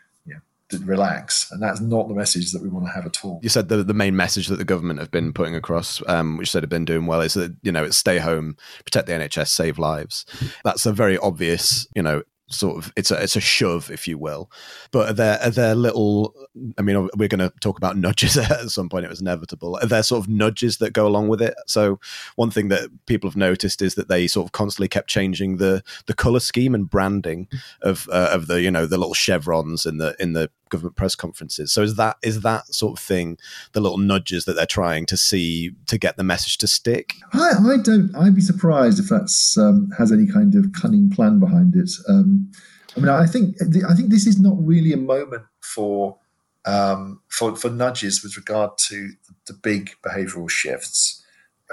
[0.79, 1.51] relax.
[1.51, 3.41] And that's not the message that we want to have at all.
[3.43, 6.51] You said the, the main message that the government have been putting across, um, which
[6.51, 9.49] said have been doing well, is that, you know, it's stay home, protect the NHS,
[9.49, 10.25] save lives.
[10.65, 14.19] That's a very obvious, you know, sort of it's a it's a shove, if you
[14.19, 14.51] will.
[14.91, 16.35] But are there are there little?
[16.77, 19.05] I mean, we're going to talk about nudges at some point.
[19.05, 19.79] It was inevitable.
[19.81, 21.55] Are there sort of nudges that go along with it?
[21.67, 21.99] So
[22.37, 25.83] one thing that people have noticed is that they sort of constantly kept changing the
[26.07, 27.49] the color scheme and branding
[27.83, 31.15] of uh, of the you know the little chevrons in the in the government press
[31.15, 31.73] conferences.
[31.73, 33.39] So is that is that sort of thing
[33.73, 37.15] the little nudges that they're trying to see to get the message to stick?
[37.33, 38.15] I, I don't.
[38.17, 41.91] I'd be surprised if that's um, has any kind of cunning plan behind it.
[42.09, 42.51] Um,
[42.97, 46.19] I mean, I think I think this is not really a moment for
[46.65, 49.11] um, for for nudges with regard to
[49.47, 51.25] the big behavioural shifts.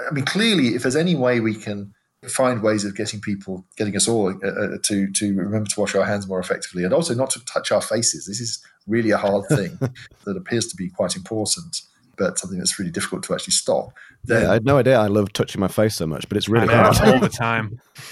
[0.06, 1.94] I mean, clearly, if there's any way we can
[2.26, 5.94] find ways of getting people, getting us all uh, uh, to to remember to wash
[5.94, 8.26] our hands more effectively, and also not to touch our faces.
[8.26, 9.78] This is really a hard thing
[10.24, 11.82] that appears to be quite important,
[12.16, 13.92] but something that's really difficult to actually stop.
[14.24, 14.98] Then, yeah, I had no idea.
[14.98, 17.80] I love touching my face so much, but it's really hard all the time.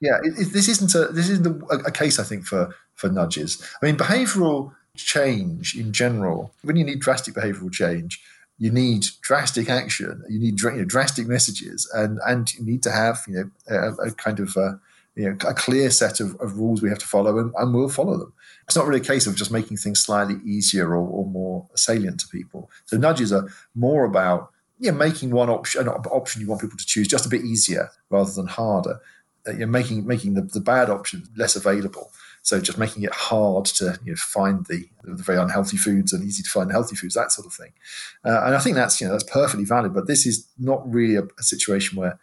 [0.00, 3.08] yeah, it, it, this isn't a this isn't a, a case I think for for
[3.08, 3.62] nudges.
[3.82, 6.52] I mean, behavioural change in general.
[6.62, 8.22] When you need drastic behavioural change,
[8.58, 12.90] you need drastic action, you need you know, drastic messages, and and you need to
[12.90, 14.80] have you know a, a kind of a,
[15.14, 17.88] you know a clear set of, of rules we have to follow, and, and, we'll
[17.88, 18.32] follow them.
[18.66, 22.20] It's not really a case of just making things slightly easier or, or more salient
[22.20, 22.70] to people.
[22.86, 26.86] So nudges are more about yeah making one option an option you want people to
[26.86, 29.00] choose just a bit easier rather than harder.
[29.46, 32.10] Uh, you're making making the, the bad option less available.
[32.46, 36.22] So just making it hard to you know, find the, the, very unhealthy foods and
[36.22, 37.72] easy to find healthy foods, that sort of thing.
[38.24, 39.92] Uh, and I think that's you know that's perfectly valid.
[39.92, 42.20] But this is not really a, a situation where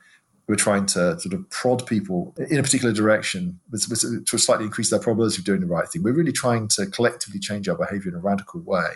[0.47, 4.99] we're trying to sort of prod people in a particular direction to slightly increase their
[4.99, 6.03] probability of doing the right thing.
[6.03, 8.91] We're really trying to collectively change our behavior in a radical way.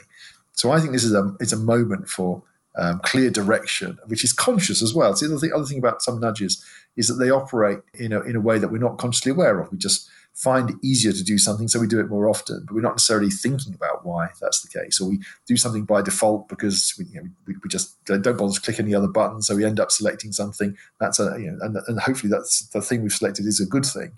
[0.54, 2.42] So I think this is a it's a moment for
[2.78, 5.13] um, clear direction, which is conscious as well.
[5.13, 6.63] So the other thing, other thing about some nudges
[6.96, 9.70] is that they operate in a, in a way that we're not consciously aware of.
[9.72, 12.63] We just find it easier to do something, so we do it more often.
[12.65, 16.04] But we're not necessarily thinking about why that's the case, or we do something by
[16.04, 19.41] default because we, you know, we, we just don't bother to click any other button,
[19.41, 20.78] so we end up selecting something.
[21.00, 23.86] That's a you know, and, and hopefully that's the thing we've selected is a good
[23.86, 24.12] thing.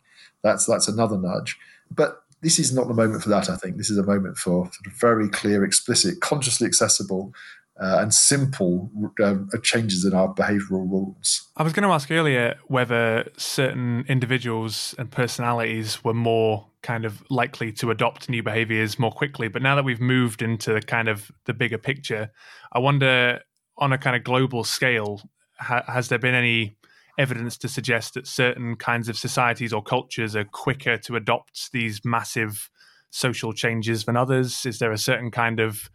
[0.44, 1.58] That's that's another nudge.
[1.90, 3.50] But this is not the moment for that.
[3.50, 7.34] I think this is a moment for sort of very clear, explicit, consciously accessible
[7.82, 8.92] uh, and simple
[9.24, 11.50] uh, changes in our behavioral rules.
[11.56, 17.24] I was going to ask earlier whether certain individuals and personalities were more kind of
[17.30, 19.48] likely to adopt new behaviors more quickly.
[19.48, 22.32] But now that we've moved into the kind of the bigger picture,
[22.72, 23.42] I wonder
[23.78, 25.22] on a kind of global scale,
[25.58, 26.78] ha- has there been any
[27.18, 32.02] evidence to suggest that certain kinds of societies or cultures are quicker to adopt these
[32.04, 32.70] massive
[33.10, 34.66] social changes than others?
[34.66, 35.90] Is there a certain kind of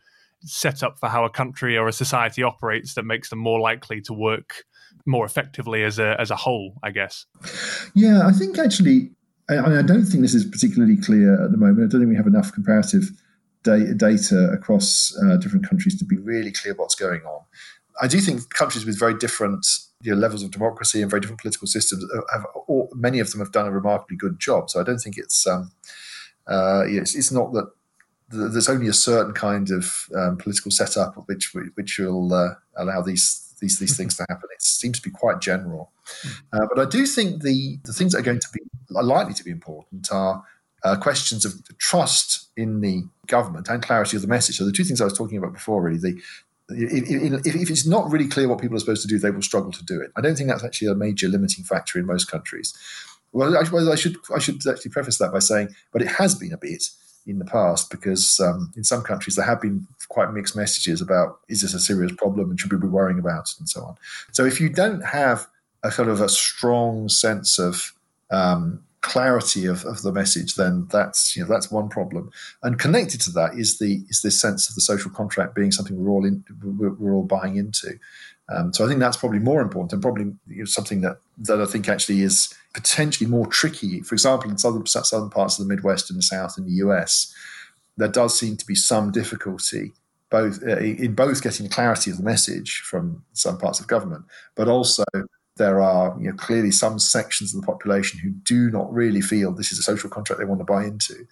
[0.45, 4.13] setup for how a country or a society operates that makes them more likely to
[4.13, 4.65] work
[5.07, 6.75] more effectively as a as a whole?
[6.83, 7.27] I guess.
[7.95, 9.11] Yeah, I think actually,
[9.49, 11.81] I, I don't think this is particularly clear at the moment.
[11.81, 13.11] I don't think we have enough comparative
[13.63, 17.41] data, data across uh, different countries to be really clear what's going on.
[18.01, 19.67] I do think countries with very different
[20.03, 23.41] you know, levels of democracy and very different political systems have, all, many of them
[23.41, 24.69] have done a remarkably good job.
[24.69, 25.71] So I don't think it's um,
[26.47, 27.71] uh, it's, it's, not that
[28.29, 33.55] there's only a certain kind of um, political setup which which will uh, allow these
[33.61, 34.49] these these things to happen.
[34.53, 35.93] It seems to be quite general,
[36.53, 38.61] uh, but I do think the the things that are going to be
[38.91, 40.45] likely to be important are
[40.85, 44.59] uh, questions of trust in the government and clarity of the message.
[44.59, 46.21] So the two things I was talking about before, really, the
[46.71, 49.71] if, if, it's not really clear what people are supposed to do, they will struggle
[49.71, 50.11] to do it.
[50.17, 52.73] I don't think that's actually a major limiting factor in most countries.
[53.33, 56.35] Well, I, well, I should I should actually preface that by saying, but it has
[56.35, 56.85] been a bit
[57.27, 61.41] in the past because um, in some countries there have been quite mixed messages about
[61.49, 63.97] is this a serious problem and should we be worrying about it and so on.
[64.33, 65.47] So if you don't have
[65.83, 67.93] a kind of a strong sense of
[68.31, 72.31] um, clarity of, of the message, then that's you know that's one problem.
[72.63, 75.97] And connected to that is the is this sense of the social contract being something
[76.03, 77.99] we're all in, we're, all buying into.
[78.49, 80.35] Um, so I think that's probably more important and probably
[80.67, 84.01] something that that I think actually is potentially more tricky.
[84.03, 87.33] For example, in southern southern parts of the Midwest and the South in the US,
[87.97, 89.93] there does seem to be some difficulty
[90.35, 94.25] both uh, in both getting clarity of the message from some parts of government,
[94.57, 95.05] but also
[95.57, 99.53] there are you know, clearly some sections of the population who do not really feel
[99.53, 101.25] this is a social contract they want to buy into.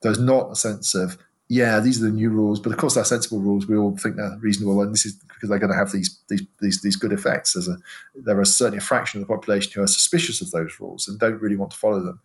[0.00, 3.04] There's not a sense of, yeah, these are the new rules, but of course they're
[3.04, 3.66] sensible rules.
[3.66, 6.42] We all think they're reasonable, and this is because they're going to have these these
[6.60, 7.52] these, these good effects.
[7.52, 7.78] There's a
[8.14, 11.18] there are certainly a fraction of the population who are suspicious of those rules and
[11.18, 12.20] don't really want to follow them.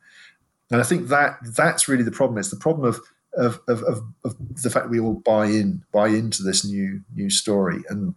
[0.71, 2.39] And I think that that's really the problem.
[2.39, 2.99] It's the problem of
[3.33, 7.29] of, of, of, of the fact we all buy in buy into this new new
[7.29, 8.15] story and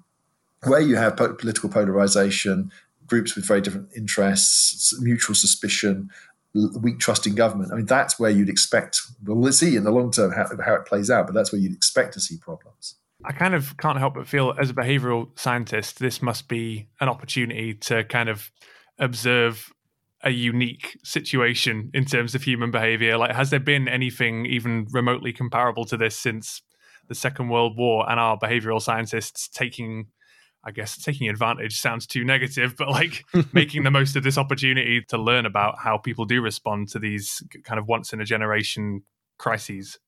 [0.65, 2.73] where you have political polarization
[3.07, 6.11] groups with very different interests, mutual suspicion,
[6.55, 7.73] weak trust in government.
[7.73, 9.01] I mean, that's where you'd expect.
[9.25, 11.61] Well, let's see in the long term how, how it plays out, but that's where
[11.61, 12.97] you'd expect to see problems.
[13.25, 17.09] I kind of can't help but feel, as a behavioral scientist, this must be an
[17.09, 18.51] opportunity to kind of
[18.99, 19.73] observe
[20.23, 23.17] a unique situation in terms of human behavior.
[23.17, 26.63] Like, has there been anything even remotely comparable to this since
[27.09, 30.07] the Second World War and our behavioral scientists taking
[30.65, 35.03] I guess taking advantage sounds too negative, but like making the most of this opportunity
[35.09, 39.03] to learn about how people do respond to these kind of once in a generation
[39.39, 39.99] crises.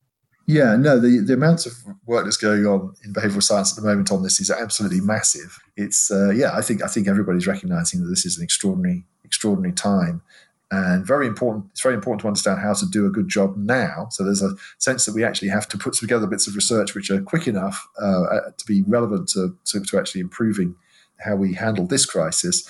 [0.49, 1.73] Yeah, no, the, the amount of
[2.07, 5.59] work that's going on in behavioral science at the moment on this is absolutely massive.
[5.77, 9.75] It's uh, yeah, I think I think everybody's recognizing that this is an extraordinary extraordinary
[9.75, 10.23] time,
[10.71, 11.67] and very important.
[11.73, 14.09] It's very important to understand how to do a good job now.
[14.11, 17.11] So there's a sense that we actually have to put together bits of research which
[17.11, 20.75] are quick enough uh, uh, to be relevant to, to, to actually improving
[21.19, 22.69] how we handle this crisis.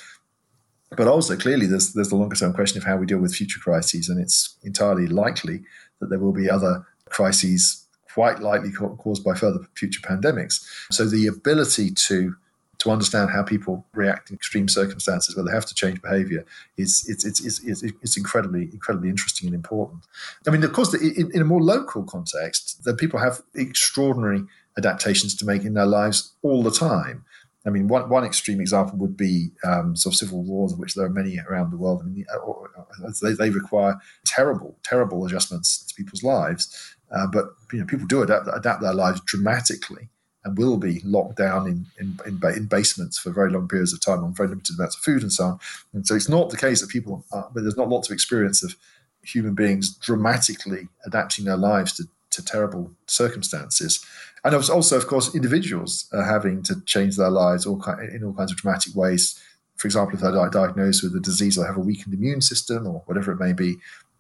[0.90, 3.59] But also, clearly, there's there's the longer term question of how we deal with future
[3.59, 5.64] crises, and it's entirely likely
[6.00, 10.64] that there will be other crises, quite likely caused by further future pandemics.
[10.92, 12.37] So the ability to
[12.78, 16.44] to understand how people react in extreme circumstances where they have to change behavior
[16.76, 20.02] is it's it's, it's, it's incredibly incredibly interesting and important.
[20.46, 24.44] I mean, of course, in, in, a more local context, that people have extraordinary
[24.76, 27.24] adaptations to make in their lives all the time.
[27.66, 30.94] I mean, one, one extreme example would be um, sort of civil wars, of which
[30.94, 32.00] there are many around the world.
[32.00, 36.94] I mean, uh, they, they require terrible, terrible adjustments to people's lives.
[37.10, 40.08] Uh, but you know, people do adapt, adapt their lives dramatically
[40.46, 44.00] and will be locked down in, in, in, in, basements for very long periods of
[44.00, 45.61] time on very limited amounts of food and so on.
[45.92, 48.62] And so it's not the case that people, are, but there's not lots of experience
[48.62, 48.76] of
[49.22, 54.06] human beings dramatically adapting their lives to, to terrible circumstances.
[54.44, 57.82] And also, of course, individuals are having to change their lives all
[58.14, 59.42] in all kinds of dramatic ways.
[59.74, 63.02] For example, if they're diagnosed with a disease or have a weakened immune system or
[63.06, 63.78] whatever it may be.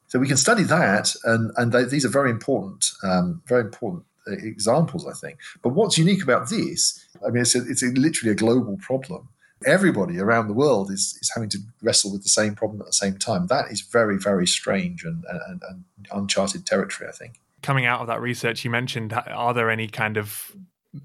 [0.08, 5.06] So we can study that, and, and these are very important, um, very important examples,
[5.06, 5.38] I think.
[5.62, 9.28] But what's unique about this, I mean, it's, a, it's a, literally a global problem.
[9.64, 12.92] Everybody around the world is, is having to wrestle with the same problem at the
[12.92, 13.46] same time.
[13.46, 17.40] That is very, very strange and, and, and uncharted territory, I think.
[17.62, 20.52] Coming out of that research you mentioned, are there any kind of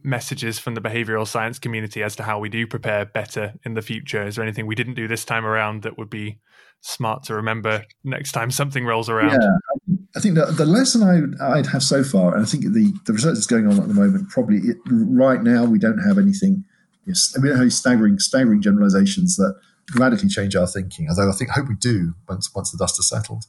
[0.03, 3.81] messages from the behavioral science community as to how we do prepare better in the
[3.81, 4.25] future?
[4.25, 6.39] Is there anything we didn't do this time around that would be
[6.81, 9.41] smart to remember next time something rolls around?
[9.41, 9.57] Yeah,
[10.15, 12.93] I think the, the lesson I would, I'd have so far, and I think the,
[13.05, 16.17] the research that's going on at the moment, probably it, right now we don't have
[16.17, 16.65] anything.
[17.05, 19.55] Yes, we don't have any staggering staggering generalizations that
[19.95, 21.07] radically change our thinking.
[21.09, 23.45] Although I think hope we do once once the dust has settled.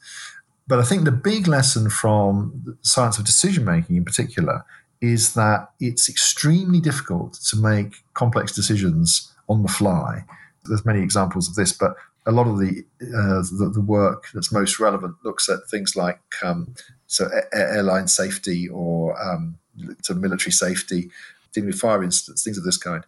[0.69, 4.65] But I think the big lesson from the science of decision making in particular
[5.01, 10.25] is that it's extremely difficult to make complex decisions on the fly.
[10.65, 14.53] There's many examples of this, but a lot of the uh, the, the, work that's
[14.53, 16.75] most relevant looks at things like um,
[17.07, 19.59] so airline safety or um,
[20.03, 21.11] to military safety,
[21.53, 23.05] dealing with fire incidents, things of this kind,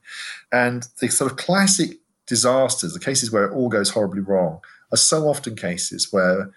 [0.53, 4.61] and the sort of classic disasters, the cases where it all goes horribly wrong,
[4.93, 6.51] are so often cases where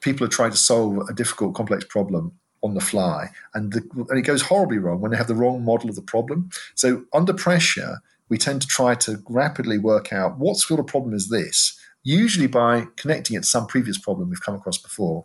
[0.00, 2.32] people are trying to solve a difficult, complex problem
[2.62, 5.64] on the fly, and, the, and it goes horribly wrong when they have the wrong
[5.64, 6.50] model of the problem.
[6.74, 11.14] So under pressure, we tend to try to rapidly work out what sort of problem
[11.14, 15.24] is this, usually by connecting it to some previous problem we've come across before,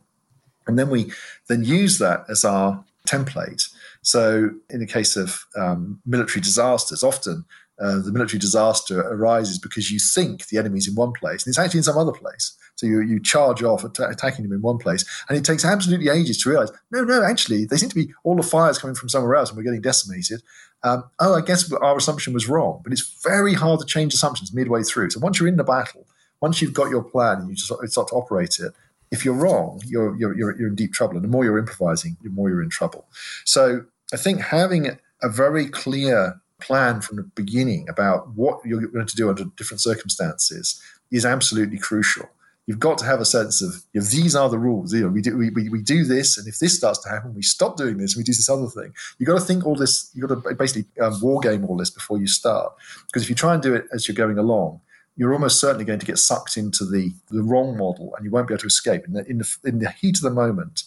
[0.66, 1.12] and then we
[1.48, 3.70] then use that as our template.
[4.02, 7.46] So in the case of um, military disasters, often
[7.80, 11.60] uh, the military disaster arises because you think the enemy's in one place and it's
[11.60, 12.58] actually in some other place.
[12.76, 16.42] So you, you charge off attacking them in one place, and it takes absolutely ages
[16.42, 19.36] to realize no, no, actually, they seem to be all the fires coming from somewhere
[19.36, 20.42] else, and we're getting decimated.
[20.84, 24.52] Um, oh, I guess our assumption was wrong, but it's very hard to change assumptions
[24.52, 25.12] midway through.
[25.12, 26.08] So once you're in the battle,
[26.42, 28.74] once you've got your plan and you just start to operate it,
[29.12, 31.16] if you're wrong, you're, you're, you're, you're in deep trouble.
[31.16, 33.06] And the more you're improvising, the more you're in trouble.
[33.46, 39.06] So I think having a very clear plan from the beginning about what you're going
[39.06, 42.30] to do under different circumstances is absolutely crucial.
[42.68, 44.94] You've got to have a sense of you know, these are the rules.
[44.94, 47.34] You know, we do we, we, we do this, and if this starts to happen,
[47.34, 48.94] we stop doing this, and we do this other thing.
[49.18, 50.12] You've got to think all this.
[50.14, 52.72] You've got to basically um, war game all this before you start.
[53.08, 54.80] Because if you try and do it as you're going along,
[55.16, 58.48] you're almost certainly going to get sucked into the the wrong model, and you won't
[58.48, 59.06] be able to escape.
[59.06, 60.84] In the in the, in the heat of the moment,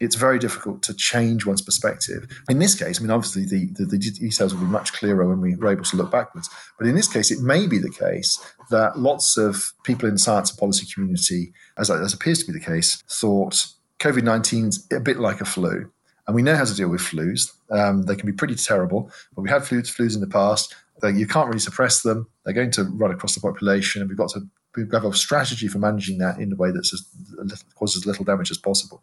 [0.00, 2.26] it's very difficult to change one's perspective.
[2.48, 5.40] In this case, I mean, obviously the, the, the, details will be much clearer when
[5.40, 6.50] we are able to look backwards.
[6.78, 8.38] But in this case, it may be the case
[8.70, 12.58] that lots of people in the science and policy community, as, as appears to be
[12.58, 13.66] the case, thought
[14.00, 15.90] COVID 19 is a bit like a flu.
[16.26, 17.52] And we know how to deal with flus.
[17.70, 20.74] Um, they can be pretty terrible, but we had flus, flus in the past.
[21.02, 22.28] You can't really suppress them.
[22.44, 25.68] They're going to run across the population, and we've got to we have a strategy
[25.68, 26.90] for managing that in a way that
[27.76, 29.02] causes as little damage as possible.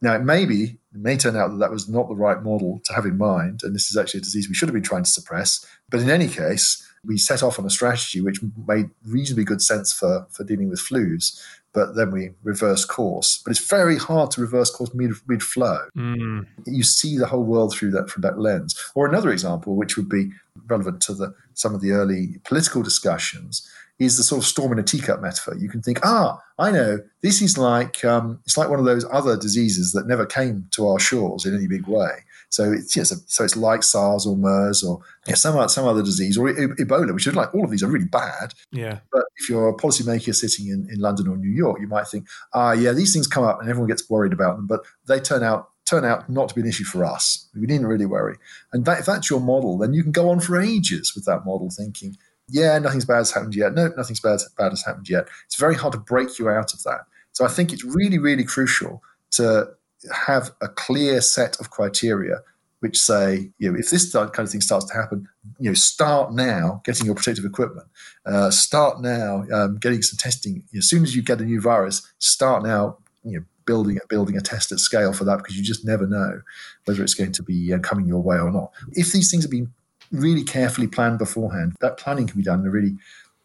[0.00, 2.80] Now, it may be, it may turn out that that was not the right model
[2.84, 5.04] to have in mind, and this is actually a disease we should have been trying
[5.04, 5.64] to suppress.
[5.90, 9.92] But in any case, we set off on a strategy which made reasonably good sense
[9.92, 11.40] for, for dealing with flus,
[11.72, 13.40] but then we reverse course.
[13.44, 15.78] But it's very hard to reverse course mid, mid flow.
[15.96, 16.46] Mm.
[16.66, 18.78] You see the whole world through that from that lens.
[18.94, 20.30] Or another example, which would be
[20.66, 24.78] relevant to the some of the early political discussions, is the sort of storm in
[24.78, 25.56] a teacup metaphor.
[25.56, 29.06] You can think, ah, I know, this is like um, it's like one of those
[29.10, 32.24] other diseases that never came to our shores in any big way.
[32.52, 35.00] So it's yes, so it's like SARS or MERS or
[35.34, 38.52] some some other disease or Ebola, which is like all of these are really bad.
[38.70, 38.98] Yeah.
[39.10, 42.28] But if you're a policymaker sitting in, in London or New York, you might think,
[42.52, 45.42] ah, yeah, these things come up and everyone gets worried about them, but they turn
[45.42, 47.48] out turn out not to be an issue for us.
[47.58, 48.36] We didn't really worry.
[48.72, 51.46] And that, if that's your model, then you can go on for ages with that
[51.46, 52.16] model, thinking
[52.48, 53.72] yeah, nothing's bad has happened yet.
[53.72, 55.26] No, nothing's bad, bad has happened yet.
[55.46, 57.00] It's very hard to break you out of that.
[57.32, 59.70] So I think it's really, really crucial to
[60.12, 62.40] have a clear set of criteria
[62.80, 65.28] which say, you know, if this kind of thing starts to happen,
[65.60, 67.86] you know, start now getting your protective equipment.
[68.26, 70.64] Uh, start now um, getting some testing.
[70.76, 74.40] As soon as you get a new virus, start now, you know, building building a
[74.40, 76.42] test at scale for that because you just never know
[76.86, 78.72] whether it's going to be uh, coming your way or not.
[78.94, 79.72] If these things have been
[80.12, 81.74] really carefully planned beforehand.
[81.80, 82.96] That planning can be done in a really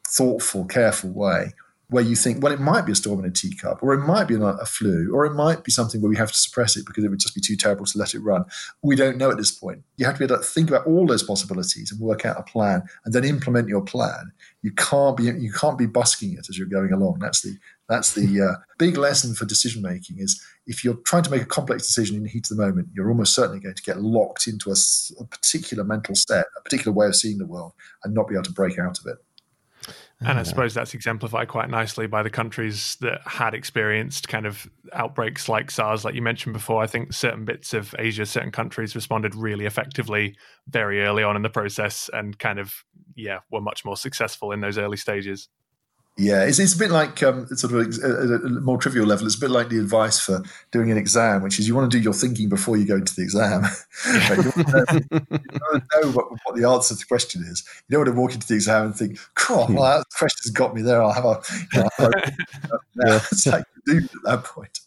[0.08, 1.54] thoughtful, careful way
[1.90, 4.28] where you think, well, it might be a storm in a teacup, or it might
[4.28, 7.04] be a flu, or it might be something where we have to suppress it because
[7.04, 8.44] it would just be too terrible to let it run.
[8.84, 9.84] We don't know at this point.
[9.96, 12.44] You have to be able to think about all those possibilities and work out a
[12.44, 14.34] plan, and then implement your plan.
[14.64, 17.20] You can't be you can't be busking it as you're going along.
[17.20, 20.20] That's the that's the uh, big lesson for decision making.
[20.20, 22.90] Is if you're trying to make a complex decision in the heat of the moment,
[22.94, 24.76] you're almost certainly going to get locked into a,
[25.22, 27.72] a particular mental set, a particular way of seeing the world,
[28.04, 29.18] and not be able to break out of it.
[30.20, 34.68] And I suppose that's exemplified quite nicely by the countries that had experienced kind of
[34.94, 36.82] outbreaks like SARS, like you mentioned before.
[36.82, 40.36] I think certain bits of Asia, certain countries responded really effectively
[40.68, 42.74] very early on in the process and kind of,
[43.16, 45.50] yeah, were much more successful in those early stages.
[46.20, 49.28] Yeah, it's, it's a bit like um, sort of a, a, more trivial level.
[49.28, 50.42] It's a bit like the advice for
[50.72, 53.16] doing an exam, which is you want to do your thinking before you go into
[53.16, 53.66] the exam.
[54.08, 57.64] you, want know, you to know what, what, the answer to the question is.
[57.88, 60.74] You don't want to walk into the exam and think, "Cool, well, that question's got
[60.74, 61.04] me there.
[61.04, 61.42] I'll have a."
[61.74, 64.80] You know, I'll have a it's like do at that point.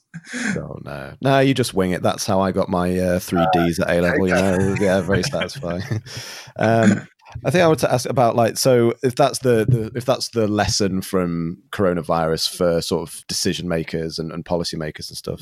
[0.56, 2.02] Oh no, no, you just wing it.
[2.02, 4.26] That's how I got my uh, three Ds at A level.
[4.26, 6.02] You know, yeah, very satisfying.
[6.56, 7.06] Um,
[7.44, 10.30] I think I want to ask about like so if that's the, the if that's
[10.30, 15.40] the lesson from coronavirus for sort of decision makers and, and policymakers and stuff,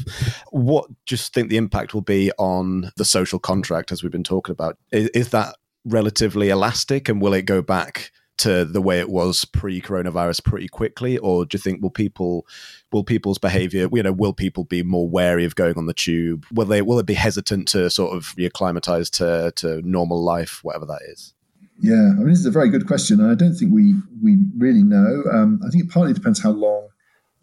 [0.51, 4.53] what just think the impact will be on the social contract as we've been talking
[4.53, 4.77] about?
[4.93, 9.45] Is, is that relatively elastic and will it go back to the way it was
[9.45, 11.19] pre-coronavirus pretty quickly?
[11.19, 12.47] Or do you think will people
[12.93, 16.47] will people's behavior you know will people be more wary of going on the tube?
[16.53, 20.87] Will they will it be hesitant to sort of reacclimatize to to normal life whatever
[20.87, 21.35] that is
[21.81, 24.37] yeah i mean this is a very good question and i don't think we we
[24.57, 25.23] really know.
[25.33, 26.89] Um, i think it partly depends how long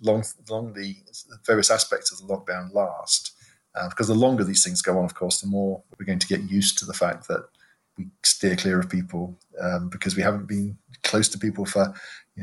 [0.01, 0.95] long long the
[1.45, 3.31] various aspects of the lockdown last.
[3.75, 6.27] Uh, because the longer these things go on of course the more we're going to
[6.27, 7.43] get used to the fact that
[7.97, 11.93] we steer clear of people um, because we haven't been close to people for,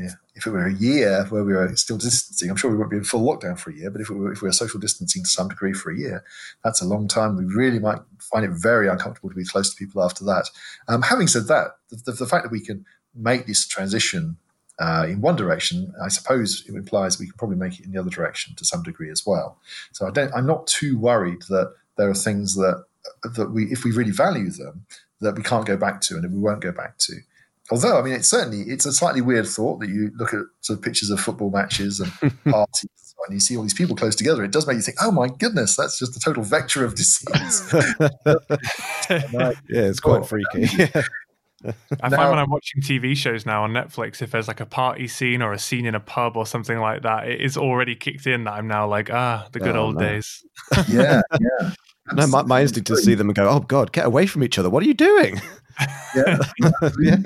[0.01, 2.89] know, if it were a year where we were still distancing, I'm sure we won't
[2.89, 4.79] be in full lockdown for a year, but if we were, if we were social
[4.79, 6.23] distancing to some degree for a year,
[6.63, 7.37] that's a long time.
[7.37, 10.49] We really might find it very uncomfortable to be close to people after that.
[10.87, 14.37] Um, having said that, the, the, the, fact that we can make this transition
[14.79, 17.99] uh, in one direction, I suppose it implies we can probably make it in the
[17.99, 19.59] other direction to some degree as well.
[19.91, 22.83] So I don't, I'm not too worried that there are things that
[23.35, 24.85] that we, if we really value them,
[25.19, 27.15] that we can't go back to and we won't go back to.
[27.71, 30.79] Although, I mean, it's certainly it's a slightly weird thought that you look at sort
[30.79, 32.89] of pictures of football matches and parties
[33.27, 34.43] and you see all these people close together.
[34.43, 37.69] It does make you think, oh my goodness, that's just a total vector of disease.
[37.73, 40.67] yeah, it's quite freaky.
[42.01, 44.65] I now, find when I'm watching TV shows now on Netflix, if there's like a
[44.65, 47.95] party scene or a scene in a pub or something like that, it is already
[47.95, 50.01] kicked in that I'm now like, ah, the good oh, old no.
[50.01, 50.43] days.
[50.89, 51.71] yeah, yeah.
[52.11, 54.59] No, my, my instinct to see them and go, "Oh God, get away from each
[54.59, 54.69] other!
[54.69, 55.41] What are you doing?"
[56.15, 56.37] yeah,
[56.99, 57.17] yeah.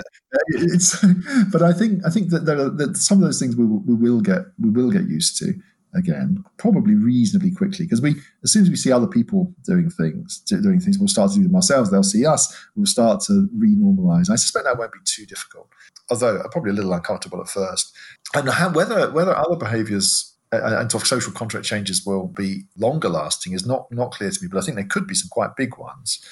[1.52, 3.80] But I think I think that, there are, that some of those things we will,
[3.80, 5.54] we will get we will get used to
[5.96, 10.40] again, probably reasonably quickly because we as soon as we see other people doing things
[10.42, 11.90] doing things, we'll start to do them ourselves.
[11.90, 12.56] They'll see us.
[12.76, 14.30] We'll start to renormalize.
[14.30, 15.70] I suspect that won't be too difficult,
[16.10, 17.96] although uh, probably a little uncomfortable at first.
[18.36, 23.66] And how, whether whether other behaviours and social contract changes will be longer lasting is
[23.66, 26.26] not not clear to me, but I think there could be some quite big ones.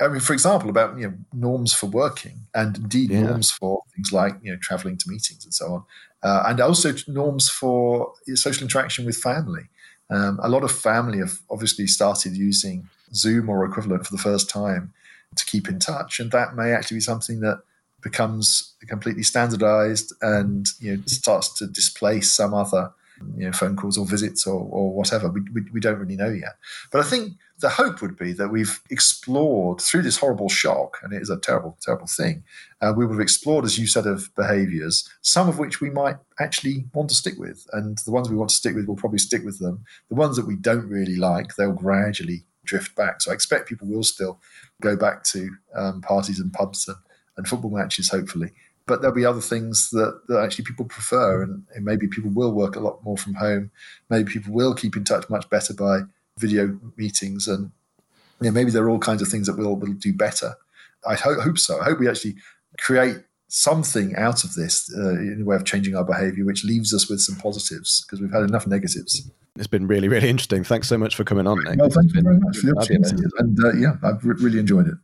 [0.00, 3.22] I mean, for example, about you know norms for working and indeed yeah.
[3.22, 5.84] norms for things like you know traveling to meetings and so on,
[6.22, 9.68] uh, and also norms for social interaction with family.
[10.10, 14.50] Um, a lot of family have obviously started using Zoom or equivalent for the first
[14.50, 14.92] time
[15.36, 17.62] to keep in touch, and that may actually be something that
[18.02, 22.90] becomes completely standardized and you know starts to displace some other
[23.36, 25.28] you know, phone calls or visits or, or whatever.
[25.28, 26.56] We, we, we, don't really know yet.
[26.90, 31.12] But I think the hope would be that we've explored through this horrible shock, and
[31.12, 32.42] it is a terrible, terrible thing.
[32.80, 36.16] Uh, we would have explored a new set of behaviors, some of which we might
[36.38, 37.66] actually want to stick with.
[37.72, 39.84] And the ones we want to stick with, we'll probably stick with them.
[40.08, 43.20] The ones that we don't really like, they'll gradually drift back.
[43.20, 44.40] So I expect people will still
[44.80, 46.96] go back to um, parties and pubs and,
[47.36, 48.52] and football matches, hopefully
[48.90, 52.50] but there'll be other things that, that actually people prefer, and, and, maybe people will
[52.50, 53.70] work a lot more from home.
[54.08, 56.00] Maybe people will keep in touch much better by
[56.38, 57.70] video meetings, and
[58.40, 60.54] you know, maybe there are all kinds of things that we'll, we'll do better.
[61.06, 61.80] I ho- hope so.
[61.80, 62.34] I hope we actually
[62.80, 66.92] create something out of this uh, in a way of changing our behavior, which leaves
[66.92, 69.30] us with some positives because we've had enough negatives.
[69.54, 70.64] It's been really, really interesting.
[70.64, 71.78] Thanks so much for coming on, Nick.
[71.78, 73.22] Well, thank you very much for the opportunity.
[73.38, 74.94] And uh, yeah, I've re- really enjoyed it.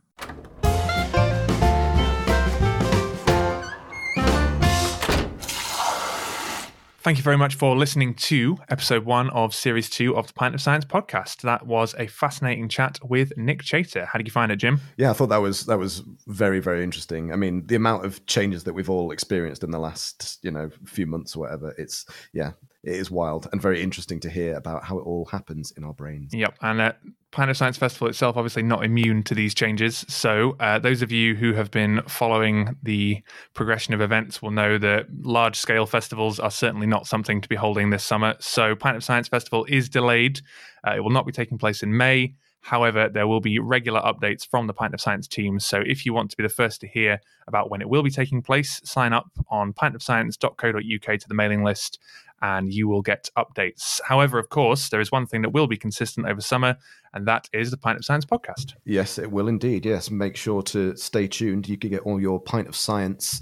[7.07, 10.53] Thank you very much for listening to episode one of series two of the Pint
[10.53, 11.39] of Science podcast.
[11.39, 14.05] That was a fascinating chat with Nick Chater.
[14.05, 14.81] How did you find it, Jim?
[14.97, 17.31] Yeah, I thought that was that was very very interesting.
[17.31, 20.69] I mean, the amount of changes that we've all experienced in the last you know
[20.83, 21.73] few months or whatever.
[21.77, 22.51] It's yeah,
[22.83, 25.93] it is wild and very interesting to hear about how it all happens in our
[25.93, 26.33] brains.
[26.33, 26.93] Yep, and uh,
[27.31, 30.05] Pint of Science Festival itself obviously not immune to these changes.
[30.07, 33.21] So uh, those of you who have been following the
[33.53, 37.55] progression of events will know that large scale festivals are certainly not something to be
[37.55, 38.35] holding this summer.
[38.39, 40.41] So Pint of Science Festival is delayed.
[40.87, 42.35] Uh, it will not be taking place in May.
[42.61, 45.59] However, there will be regular updates from the Pint of Science team.
[45.59, 48.11] So if you want to be the first to hear about when it will be
[48.11, 51.99] taking place, sign up on pintofscience.co.uk to the mailing list
[52.41, 53.99] and you will get updates.
[54.05, 56.77] However, of course, there is one thing that will be consistent over summer,
[57.13, 58.73] and that is the Pint of Science podcast.
[58.85, 59.85] Yes, it will indeed.
[59.85, 61.67] Yes, make sure to stay tuned.
[61.67, 63.41] You can get all your Pint of Science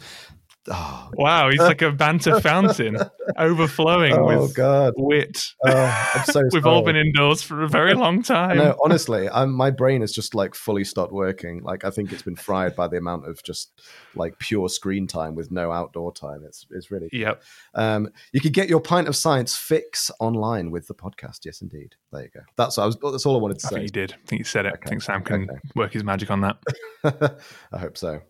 [0.71, 1.09] Oh.
[1.13, 2.97] Wow, he's like a banter fountain,
[3.37, 4.93] overflowing oh, with God.
[4.97, 5.43] wit.
[5.63, 8.57] Oh, I'm so We've all been indoors for a very long time.
[8.57, 11.61] No, honestly, I'm, my brain has just like fully stopped working.
[11.63, 13.79] Like I think it's been fried by the amount of just
[14.15, 16.43] like pure screen time with no outdoor time.
[16.45, 17.43] It's it's really yep.
[17.75, 21.45] Um, you could get your pint of science fix online with the podcast.
[21.45, 21.95] Yes, indeed.
[22.11, 22.41] There you go.
[22.57, 22.97] That's I was.
[22.97, 23.81] That's all I wanted to I say.
[23.83, 24.13] you did.
[24.13, 24.73] I think you said it.
[24.73, 24.83] Okay.
[24.85, 25.59] I think Sam can okay.
[25.75, 26.57] work his magic on that.
[27.71, 28.21] I hope so.